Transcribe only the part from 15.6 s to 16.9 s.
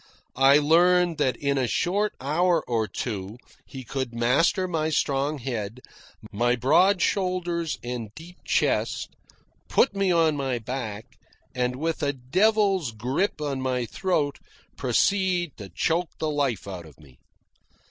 choke the life out